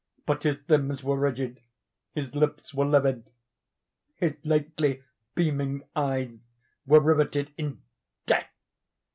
[0.25, 5.03] But his limbs were rigid—his lips were livid—his lately
[5.35, 6.39] beaming eyes
[6.87, 7.83] were riveted in
[8.25, 8.49] death.